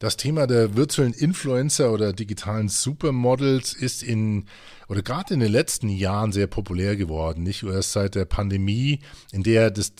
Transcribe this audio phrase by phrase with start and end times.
[0.00, 4.46] Das Thema der virtuellen Influencer oder digitalen Supermodels ist in
[4.88, 7.42] oder gerade in den letzten Jahren sehr populär geworden.
[7.42, 9.00] Nicht erst seit der Pandemie,
[9.30, 9.92] in der das,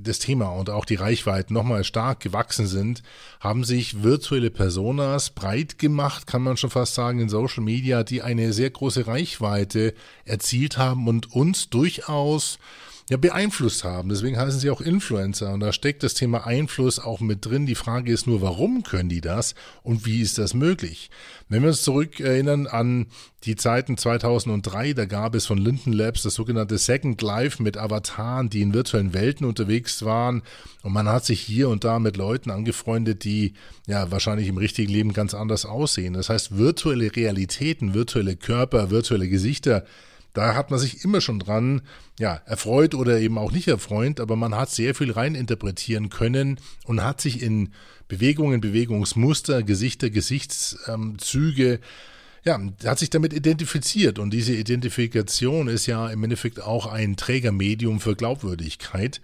[0.00, 3.02] das Thema und auch die Reichweiten nochmal stark gewachsen sind,
[3.40, 8.22] haben sich virtuelle Personas breit gemacht, kann man schon fast sagen, in Social Media, die
[8.22, 9.92] eine sehr große Reichweite
[10.24, 12.60] erzielt haben und uns durchaus
[13.08, 14.10] ja, beeinflusst haben.
[14.10, 15.52] Deswegen heißen sie auch Influencer.
[15.52, 17.64] Und da steckt das Thema Einfluss auch mit drin.
[17.64, 21.10] Die Frage ist nur, warum können die das und wie ist das möglich?
[21.48, 23.06] Wenn wir uns zurück erinnern an
[23.44, 28.50] die Zeiten 2003, da gab es von Linden Labs das sogenannte Second Life mit Avataren,
[28.50, 30.42] die in virtuellen Welten unterwegs waren.
[30.82, 33.54] Und man hat sich hier und da mit Leuten angefreundet, die
[33.86, 36.12] ja wahrscheinlich im richtigen Leben ganz anders aussehen.
[36.12, 39.84] Das heißt, virtuelle Realitäten, virtuelle Körper, virtuelle Gesichter,
[40.32, 41.82] da hat man sich immer schon dran,
[42.18, 47.02] ja, erfreut oder eben auch nicht erfreut, aber man hat sehr viel reininterpretieren können und
[47.02, 47.72] hat sich in
[48.08, 51.80] Bewegungen, Bewegungsmuster, Gesichter, Gesichtszüge,
[52.44, 58.00] ja, hat sich damit identifiziert und diese Identifikation ist ja im Endeffekt auch ein Trägermedium
[58.00, 59.20] für Glaubwürdigkeit.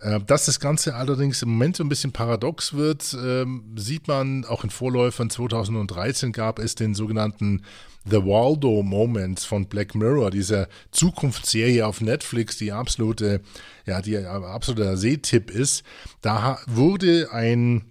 [0.00, 4.44] Äh, dass das Ganze allerdings im Moment so ein bisschen paradox wird, ähm, sieht man
[4.44, 7.62] auch in Vorläufern 2013 gab es den sogenannten
[8.06, 13.40] The Waldo Moments von Black Mirror, dieser Zukunftsserie auf Netflix, die absolute,
[13.86, 15.84] ja, die absoluter Sehtipp ist.
[16.20, 17.90] Da wurde ein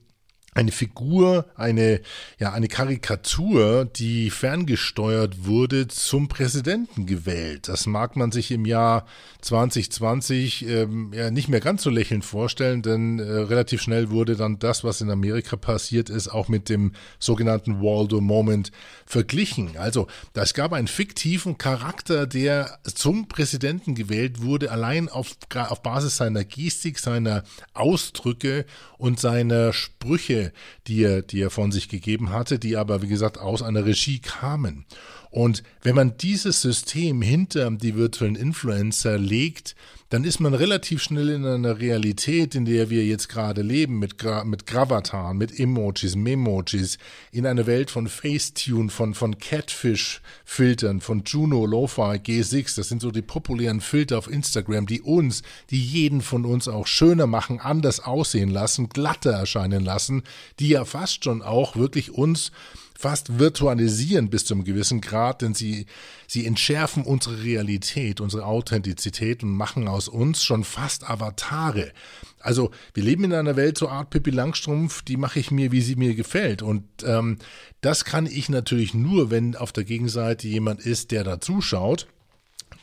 [0.54, 2.02] eine Figur, eine,
[2.40, 7.68] ja, eine Karikatur, die ferngesteuert wurde, zum Präsidenten gewählt.
[7.68, 9.06] Das mag man sich im Jahr
[9.42, 14.60] 2020 ähm, ja nicht mehr ganz so lächelnd vorstellen, denn äh, relativ schnell wurde dann
[14.60, 18.72] das, was in Amerika passiert ist, auch mit dem sogenannten Waldo Moment
[19.06, 19.78] verglichen.
[19.78, 26.18] Also, es gab einen fiktiven Charakter, der zum Präsidenten gewählt wurde, allein auf, auf Basis
[26.18, 27.44] seiner Gestik, seiner
[27.74, 28.66] Ausdrücke
[28.98, 30.43] und seiner Sprüche
[30.88, 34.20] die er, die er von sich gegeben hatte, die aber, wie gesagt, aus einer Regie
[34.20, 34.86] kamen.
[35.30, 39.76] Und wenn man dieses System hinter die virtuellen Influencer legt,
[40.14, 44.20] dann ist man relativ schnell in einer Realität, in der wir jetzt gerade leben, mit,
[44.20, 47.00] Gra mit Gravataren, mit Emojis, Memojis,
[47.32, 52.76] in einer Welt von Facetune, von, von Catfish-Filtern, von Juno, Lo-Fi, G6.
[52.76, 55.42] Das sind so die populären Filter auf Instagram, die uns,
[55.72, 60.22] die jeden von uns auch schöner machen, anders aussehen lassen, glatter erscheinen lassen,
[60.60, 62.52] die ja fast schon auch wirklich uns
[62.98, 65.86] fast virtualisieren bis zu einem gewissen Grad, denn sie,
[66.28, 71.92] sie entschärfen unsere Realität, unsere Authentizität und machen aus uns schon fast Avatare.
[72.40, 75.82] Also wir leben in einer Welt so Art Pippi Langstrumpf, die mache ich mir, wie
[75.82, 76.62] sie mir gefällt.
[76.62, 77.38] Und ähm,
[77.82, 82.08] das kann ich natürlich nur, wenn auf der Gegenseite jemand ist, der da zuschaut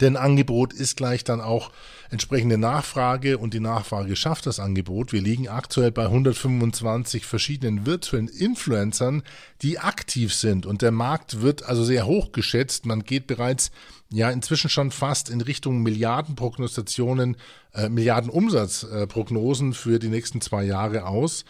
[0.01, 1.71] denn Angebot ist gleich dann auch
[2.11, 5.13] entsprechende Nachfrage und die Nachfrage schafft das Angebot.
[5.13, 9.23] Wir liegen aktuell bei 125 verschiedenen virtuellen Influencern,
[9.63, 12.87] die aktiv sind und der Markt wird also sehr hoch geschätzt.
[12.87, 13.71] Man geht bereits
[14.11, 17.37] ja inzwischen schon fast in Richtung Milliardenprognostationen,
[17.75, 21.45] äh, Milliardenumsatzprognosen äh, für die nächsten zwei Jahre aus.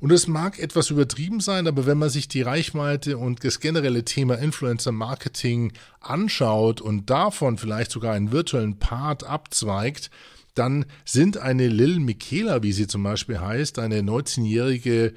[0.00, 4.04] Und es mag etwas übertrieben sein, aber wenn man sich die Reichweite und das generelle
[4.04, 10.10] Thema Influencer Marketing anschaut und davon vielleicht sogar einen virtuellen Part abzweigt,
[10.54, 15.14] dann sind eine Lil Michaela, wie sie zum Beispiel heißt, eine 19-jährige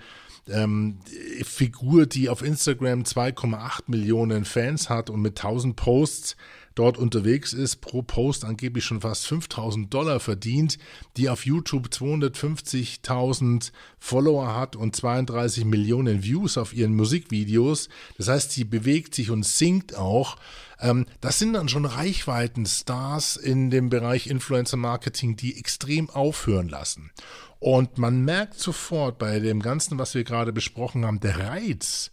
[0.48, 1.00] ähm,
[1.44, 6.36] Figur, die auf Instagram 2,8 Millionen Fans hat und mit 1000 Posts
[6.76, 10.78] dort unterwegs ist, pro Post angeblich schon fast 5000 Dollar verdient,
[11.18, 17.90] die auf YouTube 250.000 Follower hat und 32 Millionen Views auf ihren Musikvideos.
[18.18, 20.38] Das heißt, sie bewegt sich und singt auch.
[20.80, 27.12] Ähm, das sind dann schon Reichweitenstars in dem Bereich Influencer Marketing, die extrem aufhören lassen.
[27.60, 32.12] Und man merkt sofort bei dem Ganzen, was wir gerade besprochen haben, der Reiz.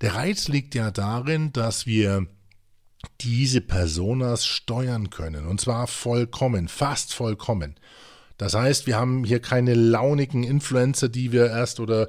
[0.00, 2.26] Der Reiz liegt ja darin, dass wir
[3.20, 5.46] diese Personas steuern können.
[5.46, 7.76] Und zwar vollkommen, fast vollkommen.
[8.38, 12.08] Das heißt, wir haben hier keine launigen Influencer, die wir erst oder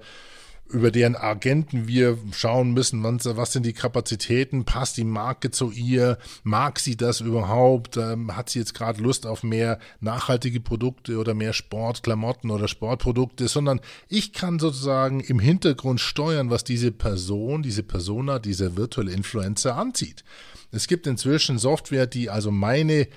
[0.69, 6.17] über deren Agenten wir schauen müssen, was sind die Kapazitäten, passt die Marke zu ihr,
[6.44, 11.33] mag sie das überhaupt, ähm, hat sie jetzt gerade Lust auf mehr nachhaltige Produkte oder
[11.33, 13.79] mehr Sportklamotten oder Sportprodukte, sondern
[14.09, 20.23] ich kann sozusagen im Hintergrund steuern, was diese Person, diese Persona, dieser virtuelle Influencer anzieht.
[20.71, 23.07] Es gibt inzwischen Software, die also meine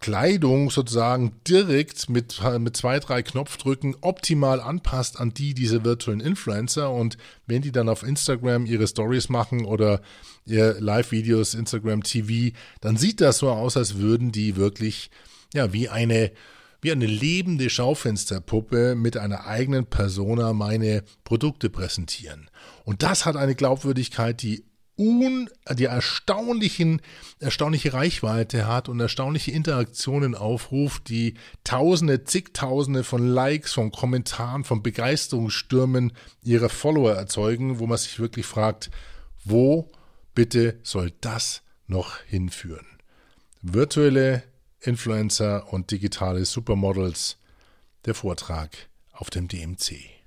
[0.00, 6.90] Kleidung sozusagen direkt mit, mit zwei, drei Knopfdrücken optimal anpasst an die dieser virtuellen Influencer.
[6.90, 10.00] Und wenn die dann auf Instagram ihre Stories machen oder
[10.46, 15.10] ihr Live-Videos, Instagram TV, dann sieht das so aus, als würden die wirklich,
[15.52, 16.32] ja, wie eine
[16.80, 22.48] wie eine lebende Schaufensterpuppe mit einer eigenen Persona meine Produkte präsentieren.
[22.84, 24.64] Und das hat eine Glaubwürdigkeit, die
[24.98, 27.00] un, die erstaunlichen,
[27.38, 31.34] erstaunliche Reichweite hat und erstaunliche Interaktionen aufruft, die
[31.64, 36.12] Tausende, zigtausende von Likes, von Kommentaren, von Begeisterungsstürmen
[36.42, 38.90] ihrer Follower erzeugen, wo man sich wirklich fragt,
[39.44, 39.90] wo
[40.34, 42.86] bitte soll das noch hinführen?
[43.62, 44.42] Virtuelle
[44.80, 47.38] Influencer und digitale Supermodels,
[48.04, 48.70] der Vortrag
[49.12, 50.17] auf dem DMC.